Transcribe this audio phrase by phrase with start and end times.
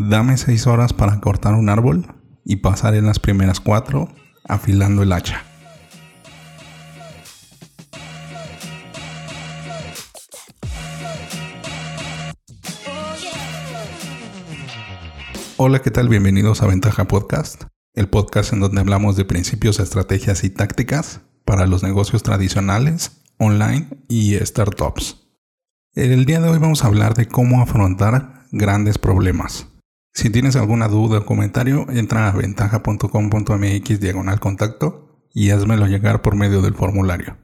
[0.00, 2.06] Dame seis horas para cortar un árbol
[2.44, 4.08] y pasar en las primeras cuatro
[4.48, 5.42] afilando el hacha.
[15.56, 16.08] Hola, ¿qué tal?
[16.08, 21.66] Bienvenidos a Ventaja Podcast, el podcast en donde hablamos de principios, estrategias y tácticas para
[21.66, 25.26] los negocios tradicionales, online y startups.
[25.94, 29.66] El día de hoy vamos a hablar de cómo afrontar grandes problemas.
[30.18, 36.34] Si tienes alguna duda o comentario, entra a ventaja.com.mx diagonal contacto y házmelo llegar por
[36.34, 37.36] medio del formulario.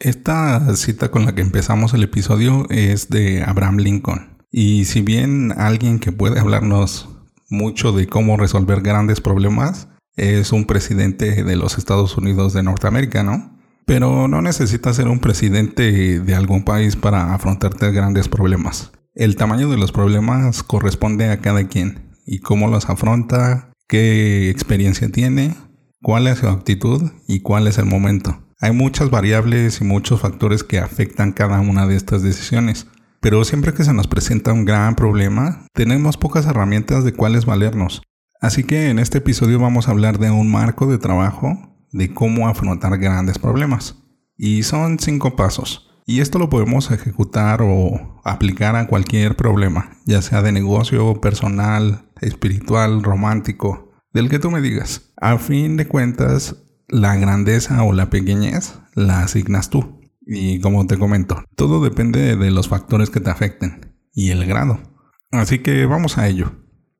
[0.00, 4.38] Esta cita con la que empezamos el episodio es de Abraham Lincoln.
[4.50, 7.08] Y si bien alguien que puede hablarnos
[7.48, 9.86] mucho de cómo resolver grandes problemas,
[10.16, 13.56] es un presidente de los Estados Unidos de Norteamérica, ¿no?
[13.86, 18.90] Pero no necesitas ser un presidente de algún país para afrontarte grandes problemas.
[19.16, 25.10] El tamaño de los problemas corresponde a cada quien y cómo los afronta, qué experiencia
[25.10, 25.54] tiene,
[26.02, 28.38] cuál es su actitud y cuál es el momento.
[28.60, 32.88] Hay muchas variables y muchos factores que afectan cada una de estas decisiones.
[33.22, 38.02] Pero siempre que se nos presenta un gran problema, tenemos pocas herramientas de cuáles valernos.
[38.42, 41.56] Así que en este episodio vamos a hablar de un marco de trabajo
[41.90, 43.96] de cómo afrontar grandes problemas.
[44.36, 45.85] Y son cinco pasos.
[46.08, 52.08] Y esto lo podemos ejecutar o aplicar a cualquier problema, ya sea de negocio, personal,
[52.20, 55.12] espiritual, romántico, del que tú me digas.
[55.20, 60.00] A fin de cuentas, la grandeza o la pequeñez la asignas tú.
[60.24, 64.78] Y como te comento, todo depende de los factores que te afecten y el grado.
[65.32, 66.52] Así que vamos a ello.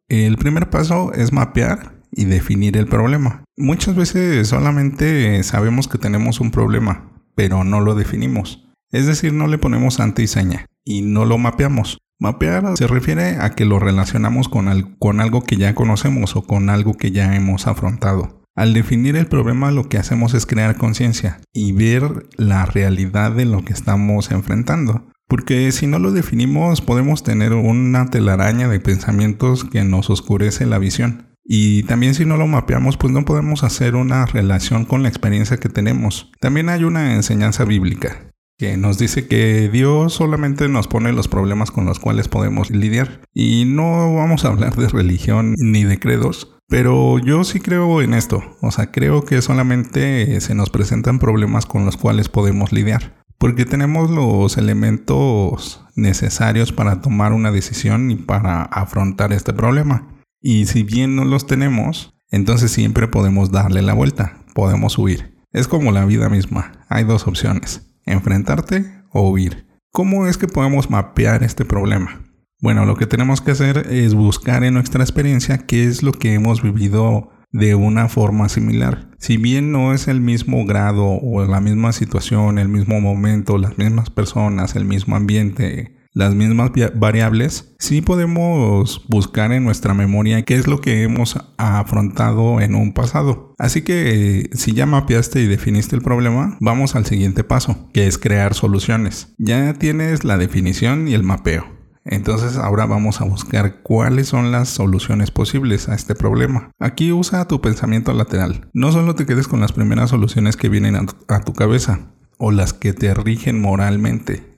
[0.08, 3.44] El primer paso es mapear y definir el problema.
[3.56, 8.65] Muchas veces solamente sabemos que tenemos un problema, pero no lo definimos.
[8.96, 11.98] Es decir, no le ponemos ante y seña y no lo mapeamos.
[12.18, 16.70] Mapear se refiere a que lo relacionamos con, con algo que ya conocemos o con
[16.70, 18.42] algo que ya hemos afrontado.
[18.54, 23.44] Al definir el problema lo que hacemos es crear conciencia y ver la realidad de
[23.44, 25.10] lo que estamos enfrentando.
[25.28, 30.78] Porque si no lo definimos podemos tener una telaraña de pensamientos que nos oscurece la
[30.78, 31.36] visión.
[31.44, 35.58] Y también si no lo mapeamos, pues no podemos hacer una relación con la experiencia
[35.58, 36.32] que tenemos.
[36.40, 38.25] También hay una enseñanza bíblica
[38.58, 43.20] que nos dice que Dios solamente nos pone los problemas con los cuales podemos lidiar.
[43.34, 48.14] Y no vamos a hablar de religión ni de credos, pero yo sí creo en
[48.14, 48.42] esto.
[48.62, 53.24] O sea, creo que solamente se nos presentan problemas con los cuales podemos lidiar.
[53.38, 60.08] Porque tenemos los elementos necesarios para tomar una decisión y para afrontar este problema.
[60.40, 65.36] Y si bien no los tenemos, entonces siempre podemos darle la vuelta, podemos huir.
[65.52, 69.66] Es como la vida misma, hay dos opciones, enfrentarte o huir.
[69.92, 72.22] ¿Cómo es que podemos mapear este problema?
[72.60, 76.32] Bueno, lo que tenemos que hacer es buscar en nuestra experiencia qué es lo que
[76.32, 79.10] hemos vivido de una forma similar.
[79.18, 83.78] Si bien no es el mismo grado o la misma situación, el mismo momento, las
[83.78, 90.54] mismas personas, el mismo ambiente, las mismas variables, sí podemos buscar en nuestra memoria qué
[90.54, 93.54] es lo que hemos afrontado en un pasado.
[93.58, 98.16] Así que si ya mapeaste y definiste el problema, vamos al siguiente paso, que es
[98.16, 99.34] crear soluciones.
[99.36, 101.66] Ya tienes la definición y el mapeo.
[102.06, 106.70] Entonces ahora vamos a buscar cuáles son las soluciones posibles a este problema.
[106.78, 108.70] Aquí usa tu pensamiento lateral.
[108.72, 112.72] No solo te quedes con las primeras soluciones que vienen a tu cabeza o las
[112.72, 114.55] que te rigen moralmente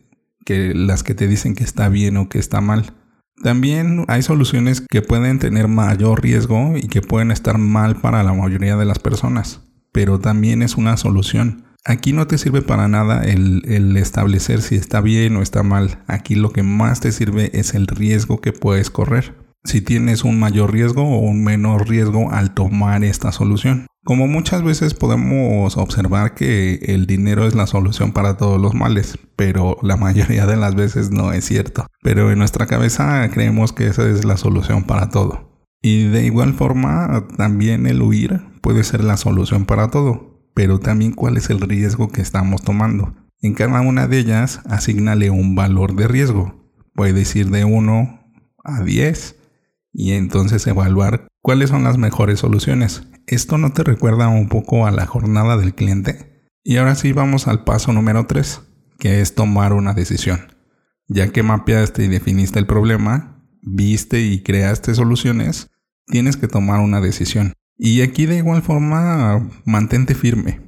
[0.49, 2.95] que las que te dicen que está bien o que está mal.
[3.43, 8.33] También hay soluciones que pueden tener mayor riesgo y que pueden estar mal para la
[8.33, 9.61] mayoría de las personas,
[9.93, 11.65] pero también es una solución.
[11.85, 16.03] Aquí no te sirve para nada el, el, establecer si está bien o está mal.
[16.07, 19.35] Aquí lo que más te sirve es el riesgo que puedes correr.
[19.65, 23.87] Si tienes un mayor riesgo o un menor riesgo al tomar esta solución.
[24.05, 29.19] Como muchas veces podemos observar que el dinero es la solución para todos los males,
[29.37, 31.87] pero la mayoría de las veces no es cierto.
[32.03, 35.67] Pero en nuestra cabeza creemos que esa es la solución para todo.
[35.83, 41.13] Y de igual forma, también el huir puede ser la solución para todo, pero también
[41.13, 43.15] cuál es el riesgo que estamos tomando.
[43.41, 46.73] En cada una de ellas, asignale un valor de riesgo.
[46.95, 48.33] Puede ir de 1
[48.65, 49.38] a 10
[49.93, 53.09] y entonces evaluar cuáles son las mejores soluciones.
[53.27, 56.49] ¿Esto no te recuerda un poco a la jornada del cliente?
[56.65, 58.61] Y ahora sí vamos al paso número 3,
[58.99, 60.55] que es tomar una decisión.
[61.09, 65.71] Ya que mapeaste y definiste el problema, viste y creaste soluciones,
[66.07, 67.55] tienes que tomar una decisión.
[67.77, 70.61] Y aquí de igual forma, mantente firme.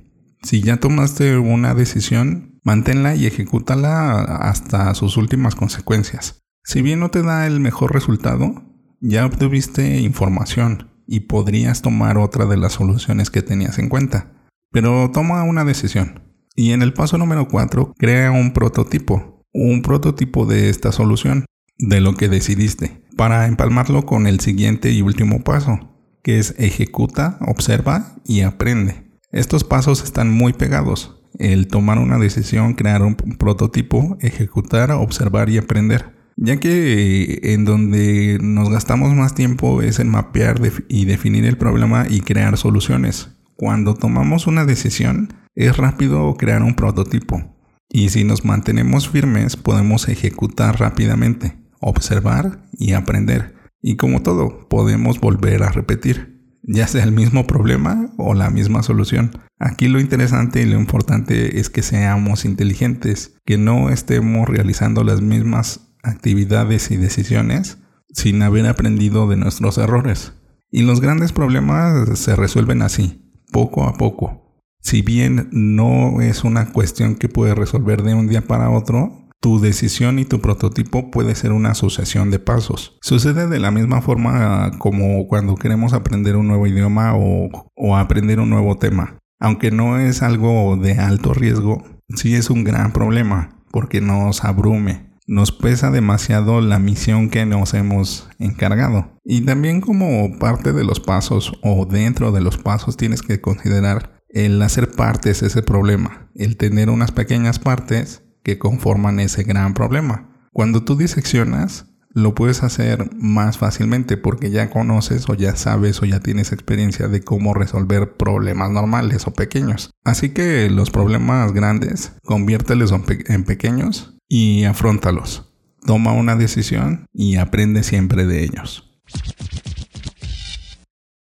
[0.43, 6.43] Si ya tomaste una decisión, manténla y ejecútala hasta sus últimas consecuencias.
[6.65, 8.70] Si bien no te da el mejor resultado,
[9.01, 14.33] ya obtuviste información y podrías tomar otra de las soluciones que tenías en cuenta.
[14.71, 16.23] Pero toma una decisión.
[16.55, 19.45] Y en el paso número 4, crea un prototipo.
[19.53, 21.47] Un prototipo de esta solución,
[21.79, 25.81] de lo que decidiste, para empalmarlo con el siguiente y último paso,
[26.23, 29.11] que es ejecuta, observa y aprende.
[29.33, 31.21] Estos pasos están muy pegados.
[31.39, 36.20] El tomar una decisión, crear un prototipo, ejecutar, observar y aprender.
[36.43, 40.59] Ya que eh, en donde nos gastamos más tiempo es en mapear
[40.89, 43.29] y definir el problema y crear soluciones.
[43.57, 47.55] Cuando tomamos una decisión, es rápido crear un prototipo.
[47.91, 53.55] Y si nos mantenemos firmes, podemos ejecutar rápidamente, observar y aprender.
[53.83, 58.83] Y como todo, podemos volver a repetir, ya sea el mismo problema o la misma
[58.83, 59.33] solución.
[59.59, 65.21] Aquí lo interesante y lo importante es que seamos inteligentes, que no estemos realizando las
[65.21, 67.79] mismas actividades y decisiones
[68.13, 70.35] sin haber aprendido de nuestros errores.
[70.71, 74.63] Y los grandes problemas se resuelven así, poco a poco.
[74.81, 79.59] Si bien no es una cuestión que puede resolver de un día para otro, tu
[79.59, 82.99] decisión y tu prototipo puede ser una asociación de pasos.
[83.01, 88.51] Sucede de la misma forma como cuando queremos aprender un nuevo idioma o, aprender un
[88.51, 89.19] nuevo tema.
[89.39, 91.83] Aunque no es algo de alto riesgo,
[92.15, 97.73] sí es un gran problema porque nos abrume, nos pesa demasiado la misión que nos
[97.75, 99.17] hemos encargado.
[99.25, 104.21] Y también como parte de los pasos o dentro de los pasos tienes que considerar
[104.29, 110.29] el hacer partes ese problema, el tener unas pequeñas partes que conforman ese gran problema.
[110.53, 116.07] Cuando tú diseccionas, lo puedes hacer más fácilmente porque ya conoces o ya sabes o
[116.07, 119.93] ya tienes experiencia de cómo resolver problemas normales o pequeños.
[120.03, 122.93] Así que los problemas grandes, conviértelos
[123.29, 125.53] en pequeños y afrontalos.
[125.85, 128.89] Toma una decisión y aprende siempre de ellos.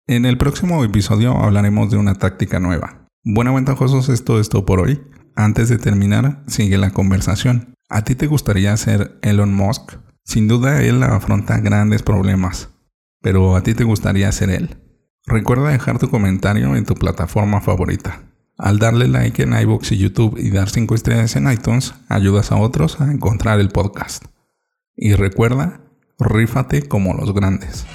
[0.05, 3.07] En el próximo episodio hablaremos de una táctica nueva.
[3.23, 5.01] Bueno, ventajosos, es todo por hoy.
[5.35, 7.73] Antes de terminar, sigue la conversación.
[7.89, 9.93] ¿A ti te gustaría ser Elon Musk?
[10.25, 12.69] Sin duda él afronta grandes problemas,
[13.21, 14.77] pero ¿a ti te gustaría ser él?
[15.25, 18.28] Recuerda dejar tu comentario en tu plataforma favorita.
[18.59, 22.57] Al darle like en iBox y YouTube y dar 5 estrellas en iTunes, ayudas a
[22.57, 24.25] otros a encontrar el podcast.
[24.97, 25.79] Y recuerda,
[26.19, 27.85] rífate como los grandes.